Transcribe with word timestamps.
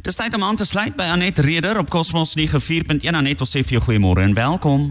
Dis 0.00 0.16
tyd 0.16 0.34
om 0.34 0.42
aan 0.42 0.56
te 0.56 0.64
sluit 0.64 0.94
by 0.96 1.04
Anet 1.12 1.38
Reder 1.44 1.76
op 1.78 1.90
Cosmos 1.92 2.32
94.1 2.38 3.12
Anet, 3.12 3.42
ons 3.44 3.50
sê 3.52 3.60
vir 3.60 3.76
jou 3.76 3.82
goeiemôre 3.84 4.24
en 4.24 4.32
welkom. 4.34 4.86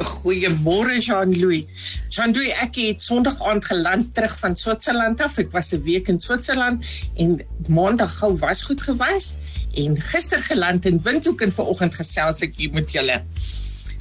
Goeiemôre 0.00 0.96
Jean-Louis. 1.04 1.68
Jean-Louis, 2.08 2.54
ek 2.64 2.78
het 2.80 3.04
Sondag 3.04 3.36
aand 3.44 3.68
geland 3.68 4.14
terug 4.16 4.38
van 4.40 4.56
Switserland 4.56 5.20
af. 5.20 5.36
Ek 5.38 5.52
was 5.52 5.74
'n 5.74 5.82
week 5.84 6.08
in 6.08 6.20
Switserland 6.20 6.80
en 7.16 7.42
Maandag 7.68 8.16
gou 8.18 8.38
was 8.38 8.62
goed 8.62 8.80
gewas 8.80 9.36
en 9.76 10.00
gister 10.00 10.40
geland 10.42 10.86
in 10.86 11.02
Windhoek 11.02 11.40
en 11.40 11.52
vanoggend 11.52 11.94
gesels 11.94 12.40
ek 12.40 12.56
hier 12.56 12.72
met 12.72 12.90
julle. 12.90 13.22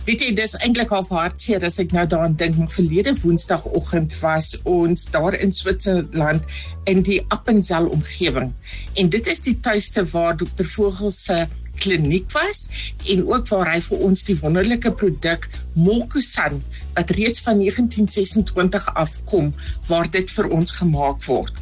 Weet 0.07 0.23
jy, 0.23 0.29
dis 0.33 0.55
eintlik 0.63 0.93
half 0.95 1.09
hartseer 1.13 1.63
as 1.67 1.77
ek 1.83 1.91
nou 1.93 2.05
daaraan 2.09 2.37
dink, 2.39 2.55
maar 2.57 2.71
verlede 2.71 3.11
Woensdagoggend 3.19 4.15
was 4.21 4.53
ons 4.63 5.03
daar 5.11 5.35
in 5.35 5.51
Switserland 5.53 6.45
in 6.89 7.03
die 7.05 7.19
Appenzell 7.35 7.89
omgewing. 7.91 8.53
En 8.95 9.11
dit 9.11 9.27
is 9.27 9.43
die 9.45 9.57
tuiste 9.59 10.05
waar 10.13 10.37
Dr. 10.39 10.65
Vogel 10.65 11.11
se 11.11 11.43
kliniek 11.79 12.31
was 12.31 12.65
en 13.07 13.25
ook 13.27 13.47
waar 13.51 13.73
hy 13.73 13.79
vir 13.83 14.03
ons 14.09 14.25
die 14.27 14.35
wonderlike 14.39 14.91
produk 14.99 15.47
Mokusan 15.75 16.61
wat 16.95 17.13
reeds 17.15 17.43
van 17.45 17.61
1926 17.61 18.89
afkom 18.99 19.53
waar 19.87 20.09
dit 20.11 20.31
vir 20.31 20.49
ons 20.55 20.75
gemaak 20.79 21.23
word. 21.27 21.55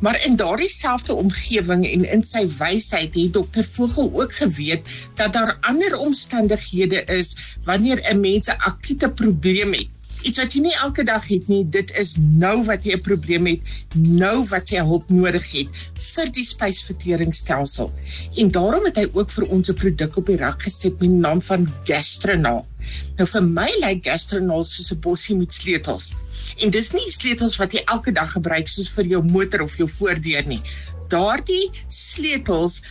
Maar 0.00 0.24
in 0.24 0.36
daardie 0.36 0.68
selfde 0.68 1.14
omgewing 1.14 1.86
en 1.92 2.04
in 2.04 2.24
sy 2.24 2.46
wysheid 2.58 3.14
het 3.14 3.32
dokter 3.32 3.64
Vogel 3.64 4.10
ook 4.14 4.34
geweet 4.34 4.88
dat 5.14 5.32
daar 5.32 5.58
ander 5.60 5.98
omstandighede 5.98 7.04
is 7.04 7.36
wanneer 7.64 8.00
'n 8.12 8.20
mens 8.20 8.48
'n 8.48 8.58
akute 8.58 9.10
probleem 9.10 9.72
het 9.72 9.97
iets 10.22 10.38
wat 10.38 10.54
jy 10.54 10.60
nie 10.64 10.74
elke 10.82 11.04
dag 11.06 11.24
het 11.28 11.48
nie, 11.48 11.62
dit 11.64 11.90
is 12.00 12.16
nou 12.18 12.64
wat 12.66 12.84
jy 12.84 12.96
'n 12.96 13.02
probleem 13.02 13.46
het, 13.46 13.60
nou 13.94 14.46
wat 14.50 14.70
jy 14.70 14.82
hulp 14.82 15.10
nodig 15.10 15.46
het 15.52 15.68
vir 15.94 16.30
die 16.32 16.44
spysverteringsstelsel. 16.44 17.92
En 18.36 18.50
daarom 18.50 18.84
het 18.84 18.96
hy 18.96 19.06
ook 19.12 19.30
vir 19.30 19.46
ons 19.48 19.68
'n 19.68 19.74
produk 19.74 20.16
op 20.16 20.26
die 20.26 20.36
rak 20.36 20.62
gesit 20.62 21.00
met 21.00 21.08
die 21.10 21.20
naam 21.20 21.42
van 21.42 21.68
Gastronol. 21.84 22.66
Nou 23.16 23.26
vir 23.26 23.42
my 23.42 23.70
lyk 23.80 24.04
Gastronol 24.04 24.64
soos 24.64 24.92
'n 24.92 25.00
bossie 25.00 25.36
met 25.36 25.52
sleutels. 25.52 26.14
En 26.58 26.70
dis 26.70 26.92
nie 26.92 27.10
sleutels 27.12 27.56
wat 27.56 27.72
jy 27.72 27.82
elke 27.86 28.12
dag 28.12 28.32
gebruik 28.32 28.68
soos 28.68 28.88
vir 28.88 29.04
jou 29.04 29.22
motor 29.22 29.62
of 29.62 29.76
jou 29.76 29.88
voordeur 29.88 30.46
nie. 30.46 30.60
Daardie 31.08 31.70
sleutels 31.88 32.82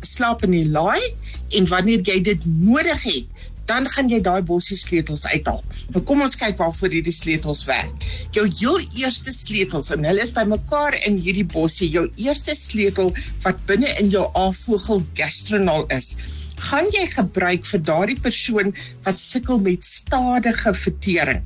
slaap 0.00 0.44
in 0.44 0.50
die 0.50 0.68
laai 0.68 1.02
en 1.50 1.66
wanneer 1.66 2.00
jy 2.00 2.20
dit 2.22 2.44
nodig 2.44 3.02
het, 3.02 3.26
dan 3.68 3.88
gaan 3.88 4.10
jy 4.12 4.20
daai 4.24 4.42
bossie 4.46 4.76
sleutels 4.76 5.24
uithaal. 5.30 5.62
Nou 5.94 6.02
kom 6.06 6.22
ons 6.24 6.36
kyk 6.40 6.58
waarvoor 6.60 6.92
hierdie 6.96 7.14
sleutels 7.14 7.64
werk. 7.68 8.06
Jou 8.36 8.44
heel 8.48 8.84
eerste 9.00 9.32
sleutels 9.34 9.90
en 9.94 10.04
hulle 10.08 10.24
is 10.24 10.34
bymekaar 10.36 10.98
in 11.08 11.18
hierdie 11.24 11.46
bossie. 11.54 11.90
Jou 11.94 12.06
eerste 12.20 12.56
sleutel 12.58 13.14
wat 13.46 13.64
binne 13.68 13.90
in 14.00 14.12
jou 14.12 14.26
afvogel 14.38 15.04
gastronol 15.16 15.88
is, 15.94 16.14
gaan 16.70 16.88
jy 16.94 17.06
gebruik 17.12 17.66
vir 17.68 17.82
daardie 17.88 18.20
persoon 18.20 18.72
wat 19.06 19.20
sukkel 19.20 19.60
met 19.62 19.84
stadige 19.84 20.74
vertering. 20.84 21.42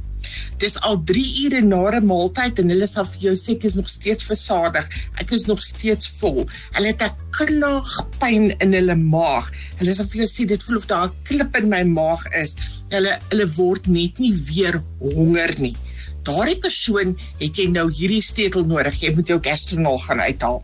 Dis 0.58 0.76
al 0.80 0.98
3 1.04 1.24
ure 1.44 1.60
na 1.60 1.90
'n 1.90 2.06
maaltyd 2.06 2.58
en 2.58 2.68
hulle 2.68 2.86
sal 2.86 3.04
vir 3.04 3.20
jou 3.20 3.34
sê 3.36 3.56
ek 3.56 3.64
is 3.64 3.74
nog 3.74 3.88
steeds 3.88 4.24
versadig. 4.24 4.88
Ek 5.20 5.30
is 5.30 5.46
nog 5.46 5.62
steeds 5.62 6.08
vol. 6.20 6.46
Hulle 6.72 6.86
het 6.86 7.02
'n 7.02 7.16
knaagpyn 7.30 8.58
in 8.60 8.72
hulle 8.72 8.94
maag. 8.94 9.50
Hulle 9.78 9.94
sal 9.94 10.06
vir 10.06 10.24
jou 10.24 10.28
sê 10.28 10.46
dit 10.46 10.62
voel 10.62 10.76
of 10.76 10.86
daar 10.86 11.08
'n 11.08 11.14
klip 11.24 11.56
in 11.56 11.68
my 11.68 11.82
maag 11.82 12.22
is. 12.34 12.56
Hulle 12.90 13.18
hulle 13.30 13.46
word 13.54 13.86
net 13.86 14.18
nie 14.18 14.34
weer 14.34 14.82
honger 14.98 15.54
nie. 15.58 15.76
Daardie 16.22 16.58
persoon 16.58 17.16
het 17.38 17.56
jy 17.56 17.68
nou 17.70 17.90
hierdie 17.92 18.22
sleutel 18.22 18.64
nodig. 18.64 19.00
Jy 19.00 19.14
moet 19.14 19.26
jou 19.26 19.38
gastronol 19.42 19.98
gaan 19.98 20.20
uithaal. 20.20 20.62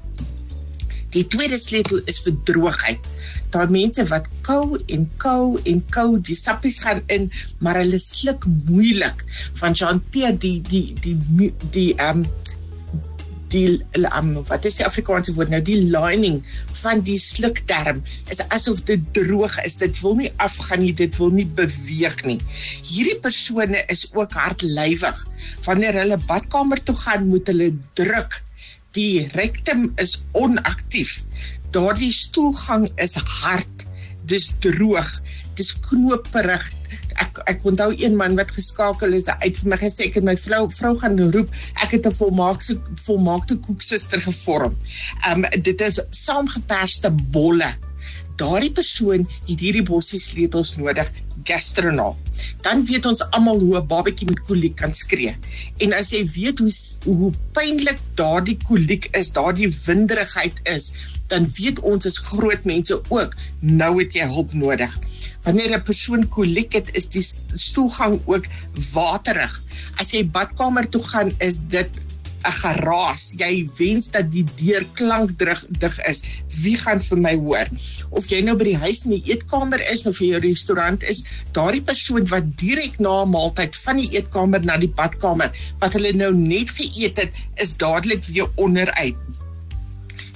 Die 1.15 1.27
tweede 1.31 1.59
sleutel 1.59 2.01
is 2.11 2.19
vir 2.25 2.35
droogheid. 2.45 2.99
Daar 3.55 3.71
mense 3.71 4.03
wat 4.11 4.27
kou 4.47 4.81
en 4.91 5.07
kou 5.23 5.59
en 5.63 5.83
kou, 5.95 6.09
die 6.19 6.39
sappies 6.39 6.81
gaan 6.83 7.05
in, 7.13 7.29
maar 7.63 7.79
hulle 7.79 8.01
sluk 8.03 8.47
moeilik. 8.67 9.23
Van 9.61 9.77
Jean-Pierre 9.79 10.39
die 10.43 10.59
die 10.71 10.87
die 11.05 11.53
die 11.71 11.93
ehm 11.95 12.25
um, 12.25 12.27
die 13.55 13.85
um, 14.19 14.33
wat 14.49 14.65
is 14.67 14.81
die 14.81 14.87
Afrikaanse 14.87 15.35
woord 15.37 15.53
nou 15.53 15.61
die 15.63 15.79
lining 15.79 16.41
van 16.81 17.05
die 17.07 17.21
slukdarm 17.23 18.01
is 18.33 18.41
asof 18.57 18.81
dit 18.89 19.05
droog 19.15 19.55
is 19.63 19.79
dit 19.79 20.01
wil 20.03 20.17
nie 20.19 20.33
afgaan 20.43 20.83
nie 20.83 20.95
dit 20.97 21.15
wil 21.21 21.31
nie 21.31 21.47
beweeg 21.61 22.17
nie 22.27 22.41
hierdie 22.89 23.21
persone 23.23 23.85
is 23.95 24.09
ook 24.17 24.35
hardlywig 24.35 25.23
wanneer 25.69 26.01
hulle 26.03 26.19
badkamer 26.27 26.83
toe 26.83 26.97
gaan 27.05 27.29
moet 27.31 27.53
hulle 27.53 27.71
druk 27.95 28.41
die 28.95 29.27
rektum 29.35 29.93
is 29.99 30.23
onaktief. 30.33 31.23
Daardie 31.75 32.13
stoelgang 32.13 32.87
is 33.03 33.17
hard. 33.19 33.83
Dis 34.31 34.53
droog. 34.63 35.09
Dis 35.59 35.73
knoperig. 35.83 36.69
Ek 37.19 37.41
ek 37.51 37.65
onthou 37.67 37.89
een 37.99 38.15
man 38.19 38.37
wat 38.39 38.53
geskakel 38.55 39.17
is 39.19 39.27
uit 39.27 39.59
vir 39.59 39.71
my 39.73 39.79
gesê 39.81 40.07
ek 40.07 40.21
het 40.21 40.27
my 40.27 40.37
vrou 40.39 40.69
vrou 40.71 40.93
gaan 41.01 41.19
roep. 41.35 41.51
Ek 41.83 41.97
het 41.97 42.07
'n 42.07 42.15
volmaakte 42.15 42.79
volmaakte 43.07 43.59
koeksuster 43.59 44.23
gevorm. 44.23 44.79
Um 45.31 45.43
dit 45.51 45.81
is 45.81 45.99
saamgeperste 46.11 47.11
bolle. 47.11 47.75
Daardie 48.37 48.73
persoon 48.73 49.29
het 49.47 49.61
hierdie 49.61 49.85
bossie 49.87 50.19
sleutels 50.19 50.77
nodig 50.77 51.11
gastronol. 51.45 52.17
Dan 52.65 52.85
weet 52.89 53.07
ons 53.07 53.23
almal 53.37 53.61
hoe 53.61 53.79
'n 53.79 53.87
babatjie 53.87 54.29
met 54.29 54.41
koliek 54.49 54.77
kan 54.77 54.95
skree. 54.95 55.37
En 55.79 55.93
as 55.93 56.11
jy 56.11 56.25
weet 56.27 56.59
hoe 56.59 56.73
hoe 57.05 57.33
pynlik 57.53 57.99
daardie 58.15 58.59
koliek 58.67 59.09
is, 59.13 59.33
daardie 59.33 59.71
winderigheid 59.87 60.61
is, 60.63 60.93
dan 61.29 61.51
weet 61.57 61.81
ons 61.81 62.07
as 62.07 62.19
groot 62.19 62.65
mense 62.65 63.01
ook 63.09 63.35
nou 63.61 63.99
het 64.03 64.13
jy 64.15 64.27
hulp 64.27 64.53
nodig. 64.53 64.99
Wanneer 65.45 65.77
'n 65.77 65.83
persoon 65.83 66.29
koliek 66.29 66.73
het, 66.73 66.89
is 66.93 67.09
die 67.09 67.27
stoelgang 67.53 68.21
ook 68.25 68.45
waterig. 68.93 69.63
As 69.97 70.11
jy 70.11 70.25
badkamer 70.27 70.89
toe 70.89 71.03
gaan, 71.03 71.33
is 71.39 71.59
dit 71.69 71.89
geraas. 72.53 73.33
Jy 73.39 73.69
wens 73.79 74.11
dat 74.11 74.31
die 74.33 74.45
deur 74.61 74.85
klankdruk 74.93 75.65
dig 75.69 75.99
is. 76.09 76.23
Wie 76.63 76.77
gaan 76.77 77.01
vir 77.01 77.19
my 77.19 77.35
hoor? 77.37 77.69
Of 78.11 78.29
jy 78.31 78.43
nou 78.45 78.57
by 78.57 78.65
die 78.65 78.83
huis 78.85 79.05
in 79.05 79.17
die 79.17 79.33
eetkamer 79.33 79.83
is 79.93 80.07
of 80.07 80.21
jy 80.21 80.35
by 80.35 80.41
'n 80.41 80.49
restaurant 80.49 81.03
is, 81.03 81.25
daardie 81.53 81.83
persoon 81.83 82.27
wat 82.29 82.57
direk 82.57 82.99
na 82.99 83.23
'n 83.25 83.31
maaltyd 83.31 83.77
van 83.77 83.97
die 83.97 84.11
eetkamer 84.17 84.65
na 84.65 84.77
die 84.77 84.89
badkamer 84.89 85.51
wat 85.81 85.93
hulle 85.93 86.13
nou 86.13 86.33
net 86.35 86.71
geëet 86.71 87.17
het, 87.17 87.33
is 87.57 87.77
dadelik 87.77 88.25
weer 88.25 88.49
onderuit. 88.57 89.17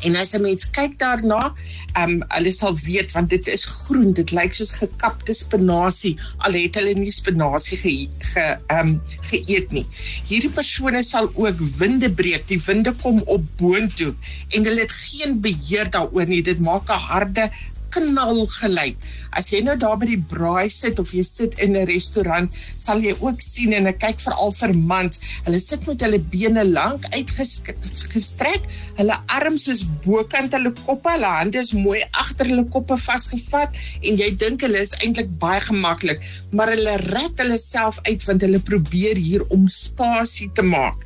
En 0.07 0.17
as 0.17 0.35
'n 0.35 0.43
mens 0.43 0.71
kyk 0.71 0.99
daarna, 0.99 1.55
ehm 1.93 2.11
um, 2.11 2.25
hulle 2.29 2.53
sal 2.53 2.77
weet 2.77 3.13
want 3.13 3.31
dit 3.31 3.47
is 3.49 3.65
groen, 3.65 4.13
dit 4.13 4.31
lyk 4.31 4.55
soos 4.55 4.73
gekapte 4.73 5.35
spinasie 5.35 6.15
al 6.39 6.53
het 6.53 6.75
hulle 6.79 6.95
nie 6.95 7.13
spinasie 7.13 7.79
ge 7.79 7.95
ge 8.33 8.45
ehm 8.67 8.79
um, 8.79 9.01
geëet 9.31 9.73
nie. 9.73 9.87
Hierdie 10.29 10.53
persone 10.55 11.03
sal 11.03 11.31
ook 11.35 11.59
winde 11.79 12.11
breek, 12.13 12.47
die 12.49 12.61
winde 12.67 12.95
kom 13.03 13.23
op 13.27 13.43
boontoe 13.57 14.15
en 14.49 14.65
hulle 14.65 14.81
het 14.87 14.93
geen 14.93 15.41
beheer 15.41 15.91
daaroor 15.91 16.29
nie. 16.29 16.43
Dit 16.43 16.61
maak 16.61 16.89
'n 16.89 17.05
harde 17.11 17.51
knal 17.95 18.45
geluid. 18.59 18.97
As 19.37 19.51
jy 19.53 19.61
nou 19.65 19.77
daar 19.81 19.97
by 20.01 20.09
die 20.11 20.21
braai 20.31 20.69
sit 20.73 20.99
of 21.03 21.13
jy 21.15 21.23
sit 21.27 21.59
in 21.59 21.77
'n 21.77 21.87
restaurant, 21.87 22.51
sal 22.77 23.01
jy 23.01 23.15
ook 23.21 23.41
sien 23.43 23.73
en 23.73 23.87
ek 23.87 24.01
kyk 24.01 24.21
veral 24.21 24.53
vir 24.53 24.75
mans, 24.75 25.21
hulle 25.45 25.61
sit 25.61 25.87
met 25.87 26.01
hulle 26.01 26.19
bene 26.19 26.65
lank 26.65 27.05
uitgestrek, 27.15 28.63
hulle 28.97 29.17
arms 29.27 29.69
is 29.69 29.85
bokant 30.05 30.53
hulle 30.53 30.73
koppe, 30.85 31.11
hulle 31.11 31.33
hande 31.39 31.59
is 31.59 31.73
mooi 31.73 32.03
agter 32.13 32.47
hulle 32.47 32.67
koppe 32.69 32.97
vasgevat 32.97 33.75
en 34.03 34.17
jy 34.17 34.31
dink 34.37 34.63
hulle 34.63 34.81
is 34.81 34.95
eintlik 35.01 35.31
baie 35.39 35.61
gemaklik, 35.61 36.21
maar 36.53 36.69
hulle 36.75 36.97
rek 37.09 37.39
hulle 37.39 37.59
self 37.59 37.99
uit 38.05 38.23
want 38.25 38.43
hulle 38.43 38.61
probeer 38.61 39.17
hier 39.17 39.45
om 39.51 39.69
spasie 39.69 40.51
te 40.55 40.63
maak. 40.63 41.05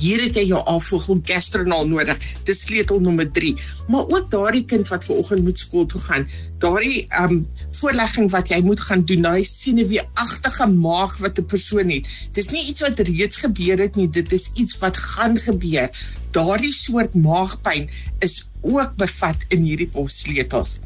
Hier 0.00 0.22
het 0.24 0.38
jy 0.38 0.46
jou 0.48 0.60
afvogel 0.64 1.20
gastronol 1.28 1.84
nodig. 1.90 2.20
Dis 2.48 2.62
sleutel 2.64 3.02
nommer 3.04 3.28
3. 3.28 3.52
Maar 3.92 4.08
ook 4.08 4.30
daardie 4.32 4.64
kind 4.64 4.88
wat 4.88 5.04
ver 5.04 5.20
oggend 5.20 5.44
moet 5.44 5.60
skool 5.60 5.86
toe 5.86 6.00
gaan, 6.00 6.28
daardie 6.62 7.06
ehm 7.08 7.36
um, 7.36 7.42
voorlegging 7.80 8.30
wat 8.32 8.48
jy 8.52 8.60
moet 8.64 8.80
gaan 8.80 9.04
doen, 9.08 9.22
daai 9.24 9.44
senuweeagtige 9.44 10.66
maag 10.72 11.16
wat 11.20 11.38
'n 11.38 11.46
persoon 11.46 11.90
het. 11.90 12.08
Dis 12.32 12.50
nie 12.50 12.64
iets 12.68 12.80
wat 12.80 12.98
reeds 12.98 13.36
gebeur 13.44 13.78
het 13.78 13.96
nie, 13.96 14.10
dit 14.10 14.32
is 14.32 14.50
iets 14.54 14.78
wat 14.78 14.96
gaan 14.96 15.38
gebeur. 15.38 15.90
Daardie 16.30 16.72
soort 16.72 17.14
maagpyn 17.14 17.90
is 18.18 18.46
ook 18.60 18.96
bevat 18.96 19.44
in 19.48 19.64
hierdie 19.64 19.88
possleutels 19.88 20.80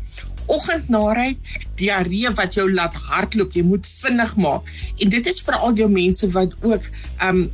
oggendnaarheid, 0.47 1.39
diarree 1.79 2.31
wat 2.37 2.55
jou 2.55 2.67
laat 2.73 2.97
hardloop, 3.09 3.55
jy 3.57 3.65
moet 3.67 3.87
vinnig 3.87 4.37
maak. 4.37 4.69
En 4.99 5.13
dit 5.13 5.27
is 5.27 5.41
vir 5.45 5.59
al 5.59 5.77
jou 5.79 5.89
mense 5.91 6.29
wat 6.37 6.55
ook 6.63 6.89
um 7.25 7.45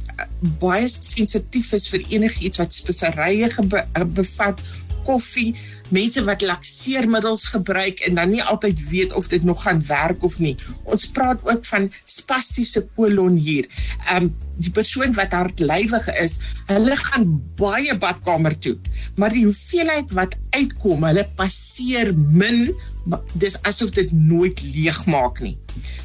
baie 0.61 0.89
sensitief 0.89 1.73
is 1.77 1.89
vir 1.93 2.05
enigiets 2.09 2.61
wat 2.61 2.75
speserye 2.75 3.51
be 3.69 3.85
bevat, 4.17 4.63
koffie, 5.11 5.55
mense 5.91 6.23
wat 6.27 6.45
lakseermiddels 6.47 7.49
gebruik 7.55 8.05
en 8.07 8.21
dan 8.21 8.31
nie 8.35 8.43
altyd 8.43 8.83
weet 8.91 9.15
of 9.19 9.31
dit 9.33 9.45
nog 9.47 9.65
gaan 9.67 9.83
werk 9.89 10.23
of 10.27 10.39
nie. 10.39 10.55
Ons 10.87 11.09
praat 11.11 11.43
ook 11.49 11.67
van 11.73 11.91
spastiese 12.07 12.87
kolon 12.95 13.41
hier. 13.41 13.69
Ehm 14.07 14.31
um, 14.31 14.33
die 14.61 14.73
persoon 14.77 15.15
wat 15.17 15.33
hartlywig 15.33 16.07
is, 16.21 16.35
hulle 16.69 16.97
gaan 16.99 17.31
baie 17.57 17.95
badkamer 17.97 18.53
toe, 18.61 18.75
maar 19.17 19.33
die 19.33 19.47
hoeveelheid 19.47 20.12
wat 20.12 20.37
uitkom, 20.53 21.07
hulle 21.09 21.25
passeer 21.39 22.13
min, 22.13 22.67
dis 23.41 23.56
asof 23.65 23.95
dit 23.97 24.13
nooit 24.13 24.61
leeg 24.61 24.99
maak 25.09 25.41
nie. 25.41 25.56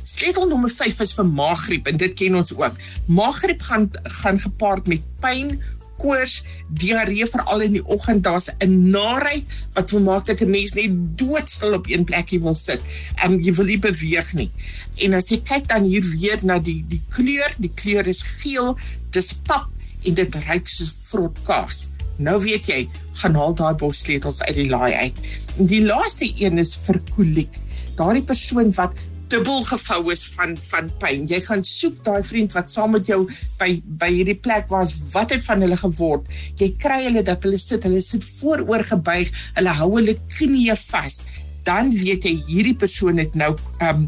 Sleutel 0.08 0.48
nommer 0.48 0.72
5 0.72 1.04
is 1.04 1.13
vir 1.18 1.28
maaggriep 1.28 1.90
en 1.92 2.00
dit 2.00 2.16
ken 2.16 2.38
ons 2.40 2.56
ook. 2.56 2.80
Maaggriep 3.12 3.66
gaan 3.68 3.90
gaan 4.22 4.40
gepaard 4.40 4.88
met 4.88 5.04
pyn, 5.24 5.58
koors, 5.97 6.44
diarree 6.68 7.27
veral 7.30 7.65
in 7.65 7.77
die 7.77 7.86
oggend, 7.86 8.24
daar's 8.24 8.50
'n 8.59 8.89
narheid 8.89 9.45
wat 9.74 9.89
vermaak 9.89 10.25
dat 10.25 10.42
'n 10.42 10.50
mens 10.50 10.74
net 10.74 10.92
doodstil 11.18 11.74
op 11.74 11.88
een 11.88 12.03
plekkie 12.03 12.39
wil 12.39 12.56
sit. 12.56 12.81
Ehm 13.15 13.31
um, 13.31 13.42
jy 13.42 13.53
wil 13.53 13.65
nie 13.65 13.80
beweeg 13.80 14.33
nie. 14.33 14.51
En 14.95 15.13
as 15.13 15.30
jy 15.30 15.42
kyk 15.42 15.68
dan 15.68 15.83
hier 15.83 16.03
weer 16.03 16.39
na 16.42 16.59
die 16.59 16.86
die 16.88 17.01
kleur, 17.09 17.53
die 17.57 17.71
kleur 17.74 18.07
is 18.07 18.21
geel, 18.21 18.77
dis 19.12 19.33
pap 19.33 19.68
en 20.03 20.13
dit 20.13 20.36
ruik 20.36 20.68
soos 20.68 20.94
vrot 21.07 21.39
kaas. 21.44 21.88
Nou 22.18 22.39
weet 22.41 22.68
jy, 22.68 22.88
gaan 23.19 23.36
haal 23.36 23.56
daai 23.56 23.75
bossleutels 23.75 24.41
uit 24.41 24.56
die 24.56 24.69
laai 24.69 24.94
uit. 24.94 25.18
En 25.57 25.65
die 25.65 25.83
laaste 25.83 26.27
een 26.39 26.57
is 26.57 26.75
vir 26.86 27.01
koliek. 27.15 27.57
Daardie 27.95 28.24
persoon 28.24 28.71
wat 28.75 28.91
dubbel 29.31 29.63
gevou 29.68 30.12
is 30.13 30.25
van 30.36 30.56
van 30.69 30.89
pyn. 31.01 31.25
Jy 31.30 31.39
gaan 31.48 31.63
soek 31.66 32.04
daai 32.06 32.22
vriend 32.25 32.54
wat 32.56 32.72
saam 32.74 32.94
met 32.95 33.07
jou 33.10 33.24
by 33.60 33.72
by 34.01 34.12
hierdie 34.13 34.38
plek 34.38 34.69
was. 34.74 34.94
Wat 35.13 35.33
het 35.33 35.45
van 35.48 35.63
hulle 35.66 35.80
geword? 35.81 36.30
Jy 36.62 36.72
kry 36.81 37.01
hulle 37.07 37.25
dat 37.25 37.44
hulle 37.48 37.60
sit, 37.62 37.88
hulle 37.88 38.04
sit 38.06 38.25
vooroor 38.39 38.86
gebuig, 38.92 39.33
hulle 39.57 39.75
hou 39.80 39.89
hulle 39.98 40.18
knieë 40.38 40.77
vas. 40.86 41.24
Dan 41.66 41.92
weet 41.95 42.27
jy 42.27 42.38
hierdie 42.50 42.77
persoon 42.77 43.22
het 43.24 43.36
nou 43.36 43.56
ehm 43.80 44.06
um, 44.06 44.07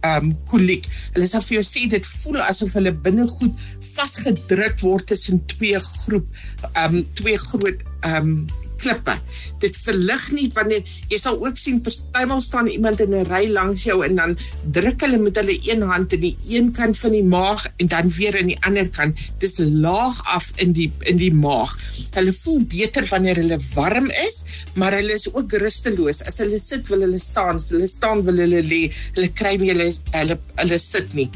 ehm 0.00 0.30
um, 0.30 0.34
koliek. 0.48 0.86
Hulle 1.12 1.28
sê 1.28 1.42
vir 1.44 1.58
jou 1.58 1.64
sê 1.68 1.86
dit 1.92 2.12
voel 2.22 2.40
asof 2.46 2.72
hulle 2.78 2.94
binne 3.04 3.26
goed 3.28 3.64
vasgedruk 3.94 4.80
word 4.82 5.10
tussen 5.12 5.42
twee 5.50 5.78
groep 5.78 6.26
ehm 6.72 7.00
um, 7.00 7.08
twee 7.20 7.38
groot 7.50 7.82
ehm 8.00 8.30
um, 8.30 8.62
klippe. 8.84 9.14
Dit 9.62 9.76
verlig 9.84 10.24
nie 10.36 10.48
wanneer 10.54 10.84
jy 11.10 11.18
sal 11.20 11.38
ook 11.40 11.58
sien 11.60 11.80
partymal 11.84 12.42
staan 12.44 12.68
iemand 12.72 13.00
in 13.00 13.14
'n 13.14 13.26
ry 13.30 13.48
langs 13.48 13.84
jou 13.84 14.04
en 14.04 14.16
dan 14.16 14.36
druk 14.76 15.00
hulle 15.00 15.18
met 15.18 15.36
hulle 15.40 15.56
een 15.62 15.82
hand 15.82 16.12
in 16.12 16.20
die 16.20 16.36
een 16.48 16.72
kant 16.72 16.98
van 16.98 17.12
die 17.16 17.24
maag 17.24 17.66
en 17.78 17.88
dan 17.88 18.10
weer 18.10 18.34
in 18.36 18.52
die 18.52 18.60
ander 18.60 18.88
kant. 18.88 19.16
Dis 19.38 19.58
laag 19.58 20.20
af 20.24 20.50
in 20.56 20.72
die 20.72 20.92
in 21.10 21.16
die 21.16 21.32
maag. 21.32 21.76
Hulle 22.14 22.32
voel 22.32 22.62
beter 22.62 23.06
wanneer 23.10 23.36
hulle 23.36 23.58
warm 23.74 24.10
is, 24.26 24.44
maar 24.74 24.92
hulle 24.92 25.14
is 25.14 25.28
ook 25.32 25.52
rusteloos. 25.52 26.22
As 26.22 26.38
hulle 26.38 26.60
sit 26.60 26.88
wil 26.88 27.00
hulle 27.00 27.18
staan, 27.18 27.56
as 27.56 27.70
hulle 27.70 27.88
staan 27.88 28.24
wil 28.24 28.36
hulle 28.36 28.62
lê. 28.62 28.92
Hulle 29.14 29.32
kry 29.32 29.56
nie 29.56 29.72
hulle 29.72 29.92
hulle 30.12 30.38
hulle 30.56 30.78
sit 30.78 31.14
nie. 31.14 31.30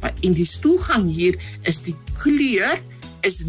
Maar 0.00 0.12
in 0.20 0.32
die 0.32 0.46
stoelgang 0.46 1.10
hier 1.12 1.36
is 1.62 1.82
die 1.82 1.96
kleur 2.18 2.80
is 3.22 3.44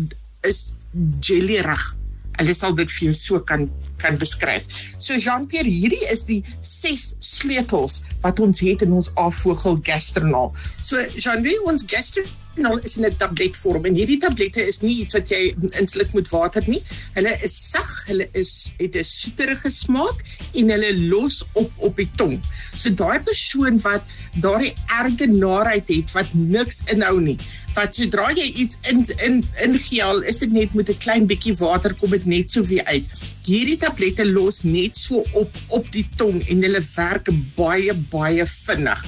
is 0.45 0.73
jellyrig 1.19 1.95
hulle 2.39 2.55
sal 2.57 2.75
dit 2.77 2.91
vir 2.97 3.09
jou 3.09 3.17
so 3.17 3.39
kan 3.39 3.69
kan 4.01 4.17
beskryf. 4.21 4.65
So 4.99 5.17
Jean-Pierre, 5.17 5.71
hierdie 5.71 6.03
is 6.11 6.25
die 6.27 6.41
ses 6.61 7.13
sleutels 7.23 8.01
wat 8.23 8.41
ons 8.43 8.63
het 8.65 8.83
in 8.85 8.95
ons 8.97 9.11
afvogel 9.19 9.79
gastronol. 9.85 10.51
So 10.83 11.01
Jean-Louis, 11.15 11.63
ons 11.65 11.85
gastronol 11.87 12.81
is 12.83 12.97
in 12.97 13.05
'n 13.05 13.15
tabletvorm 13.17 13.85
en 13.85 13.95
hierdie 13.95 14.19
tablette 14.19 14.61
is 14.67 14.81
nie 14.81 15.01
iets 15.01 15.13
wat 15.13 15.29
jy 15.29 15.55
insluk 15.79 16.13
met 16.13 16.29
water 16.29 16.63
nie. 16.67 16.83
Hulle 17.15 17.33
is 17.43 17.55
sag, 17.71 18.03
hulle 18.07 18.27
is 18.33 18.71
het 18.77 18.95
'n 18.95 19.03
soeterige 19.03 19.69
smaak 19.69 20.23
en 20.53 20.69
hulle 20.69 21.07
los 21.07 21.43
op 21.53 21.71
op 21.77 21.95
die 21.95 22.09
tong. 22.15 22.41
So 22.75 22.89
daai 22.89 23.19
persoon 23.19 23.79
wat 23.81 24.03
daardie 24.35 24.73
erge 24.87 25.27
naarheid 25.27 25.87
het 25.87 26.11
wat 26.11 26.33
niks 26.33 26.81
inhou 26.85 27.19
nie 27.21 27.37
wat 27.75 27.97
sodra 27.97 28.29
jy 28.35 28.45
iets 28.63 28.77
in 28.89 29.03
in 29.25 29.41
ingeel, 29.65 30.23
is 30.29 30.39
dit 30.39 30.51
net 30.51 30.73
met 30.73 30.89
'n 30.89 30.97
klein 30.97 31.27
bietjie 31.27 31.55
water 31.59 31.93
kom 31.93 32.09
dit 32.09 32.25
net 32.25 32.51
so 32.51 32.63
weer 32.63 32.85
uit. 32.85 33.05
Hierdie 33.45 33.77
tablette 33.77 34.25
los 34.25 34.63
net 34.63 34.97
so 34.97 35.23
op 35.33 35.51
op 35.67 35.91
die 35.91 36.07
tong 36.15 36.41
en 36.47 36.63
hulle 36.63 36.83
werk 36.95 37.29
baie 37.55 37.93
baie 37.93 38.45
vinnig. 38.47 39.03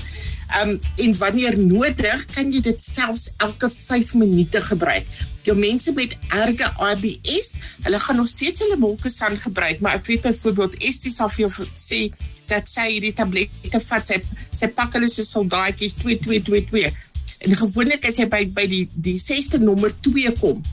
Um 0.61 0.79
en 0.95 1.17
wanneer 1.17 1.57
nodig, 1.57 2.25
kan 2.25 2.51
jy 2.51 2.61
dit 2.61 2.81
selfs 2.81 3.29
elke 3.37 3.69
5 3.69 4.13
minute 4.13 4.61
gebruik. 4.61 5.05
Jou 5.43 5.57
mense 5.57 5.91
met 5.95 6.15
erge 6.29 6.67
IBS, 6.91 7.53
hulle 7.83 7.99
gaan 7.99 8.15
nog 8.15 8.27
steeds 8.27 8.59
hulle 8.59 8.77
molkesan 8.77 9.37
gebruik, 9.39 9.79
maar 9.79 9.95
ek 9.95 10.05
weet 10.05 10.21
byvoorbeeld 10.21 10.79
Estie 10.83 11.11
sal 11.11 11.29
vir 11.29 11.47
jou 11.47 11.67
sê 11.75 12.11
dat 12.47 12.67
sy 12.69 12.87
hierdie 12.91 13.13
tablette 13.13 13.79
vat, 13.89 14.07
sy 14.07 14.21
sy 14.55 14.67
pak 14.67 14.95
hulle 14.95 15.09
so 15.11 15.23
soldaatjies 15.23 15.95
2222 15.99 17.06
En 17.37 17.55
gewoonlik 17.55 18.05
as 18.09 18.17
jy 18.17 18.27
by 18.31 18.45
by 18.53 18.65
die 18.69 18.87
die 18.93 19.17
6ste 19.21 19.59
nommer 19.61 19.93
2 20.01 20.33
kom, 20.39 20.63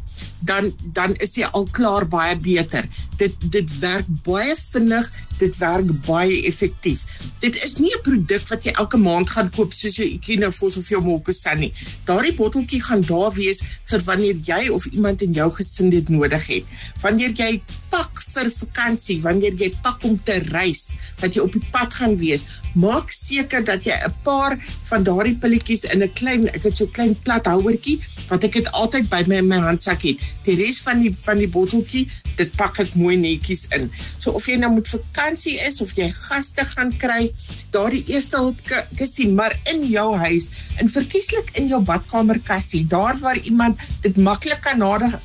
dan 0.45 0.73
dan 0.97 1.15
is 1.25 1.37
jy 1.37 1.49
al 1.53 1.67
klaar 1.73 2.07
baie 2.09 2.37
beter. 2.41 2.87
Dit 3.21 3.37
dit 3.53 3.79
werk 3.83 4.09
baie 4.27 4.57
vinnig, 4.73 5.11
dit 5.39 5.57
werk 5.61 5.93
baie 6.07 6.41
effektief. 6.49 7.05
Dit 7.41 7.59
is 7.65 7.77
nie 7.79 7.93
'n 7.95 8.03
produk 8.03 8.49
wat 8.49 8.65
jy 8.65 8.73
elke 8.73 8.97
maand 8.97 9.31
gaan 9.31 9.51
koop 9.51 9.73
soos 9.73 9.97
jy 9.97 10.09
Ekinofos 10.17 10.77
of 10.77 10.89
jou 10.89 11.03
Mokusan 11.03 11.59
nie. 11.59 11.73
Daardie 12.05 12.35
botteltjie 12.35 12.83
gaan 12.83 13.01
daar 13.01 13.33
wees 13.33 13.63
vir 13.85 14.01
wanneer 14.05 14.37
jy 14.45 14.69
of 14.69 14.87
iemand 14.87 15.23
in 15.23 15.33
jou 15.33 15.51
gesin 15.53 15.91
dit 15.91 16.09
nodig 16.09 16.47
het. 16.47 16.65
Wanneer 17.01 17.33
jy 17.33 17.63
pak 17.95 18.23
vir 18.35 18.51
vakansie, 18.51 19.21
wanneer 19.23 19.55
jy 19.61 19.71
pak 19.85 20.03
om 20.09 20.17
te 20.27 20.41
reis, 20.51 20.97
dat 21.21 21.37
jy 21.37 21.45
op 21.45 21.55
die 21.55 21.63
pad 21.71 21.95
gaan 21.95 22.17
wees, 22.19 22.43
maak 22.75 23.13
seker 23.15 23.63
dat 23.63 23.87
jy 23.87 23.95
'n 23.95 24.15
paar 24.27 24.59
van 24.91 25.05
daardie 25.07 25.39
pilletjies 25.39 25.85
in 25.95 26.03
'n 26.03 26.13
klein, 26.19 26.49
ek 26.49 26.65
het 26.67 26.77
so 26.77 26.87
klein 26.87 27.15
plat 27.23 27.47
houertjie 27.47 28.01
wat 28.29 28.45
ek 28.45 28.53
dit 28.53 28.69
altyd 28.73 29.09
by 29.09 29.23
my 29.27 29.37
in 29.37 29.49
my 29.49 29.61
handsak 29.61 30.03
het. 30.03 30.19
Die 30.45 30.57
res 30.57 30.81
van 30.81 31.03
die 31.03 31.15
van 31.25 31.39
die 31.39 31.49
botteltjie, 31.49 32.09
dit 32.37 32.57
pak 32.57 32.81
ek 32.81 32.95
mooi 32.95 33.17
netjies 33.17 33.69
in. 33.77 33.91
So 34.19 34.33
of 34.33 34.47
jy 34.47 34.57
nou 34.57 34.73
moet 34.73 34.89
vakansie 34.89 35.59
is 35.61 35.81
of 35.81 35.95
jy 35.95 36.11
gaste 36.11 36.65
gaan 36.65 36.93
kry, 36.99 37.31
daardie 37.71 38.05
eerste 38.07 38.37
hulp 38.37 38.59
kussie 38.99 39.29
maar 39.29 39.55
in 39.73 39.87
jou 39.87 40.17
huis, 40.17 40.51
in 40.81 40.89
verkieslik 40.89 41.53
in 41.55 41.69
jou 41.69 41.81
badkamer 41.81 42.41
kassie, 42.41 42.85
daar 42.87 43.19
waar 43.21 43.39
iemand 43.39 43.79
dit 44.03 44.17
maklik 44.17 44.61
kan 44.61 44.79
nader 44.79 45.21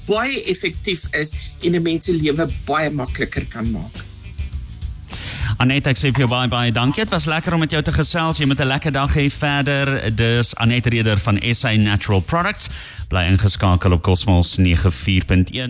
baie 0.06 0.42
effektief 0.52 1.08
is 1.14 1.34
en 1.62 1.74
'n 1.74 1.82
mens 1.82 2.04
se 2.04 2.12
lewe 2.12 2.48
baie 2.66 2.90
makliker 2.90 3.46
kan 3.48 3.70
maak. 3.70 4.08
Anet, 5.58 5.88
ek 5.90 5.98
sê 5.98 6.12
vir 6.14 6.22
jou 6.22 6.28
baie 6.30 6.46
baie 6.46 6.70
dankie. 6.70 7.02
Dit 7.02 7.10
was 7.10 7.24
lekker 7.26 7.56
om 7.56 7.58
met 7.64 7.72
jou 7.74 7.80
te 7.82 7.90
gesels. 7.90 8.38
Jy 8.38 8.46
moet 8.46 8.60
'n 8.60 8.70
lekker 8.70 8.92
dag 8.92 9.10
hê 9.14 9.26
verder. 9.26 10.14
Dis 10.14 10.54
Anet 10.54 10.86
Reder 10.86 11.18
van 11.18 11.38
SA 11.42 11.74
Natural 11.74 12.20
Products. 12.20 12.68
Bly 13.08 13.26
ingeskakel 13.26 13.92
op 13.92 14.02
Cosmos 14.02 14.56
94.1. 14.56 15.66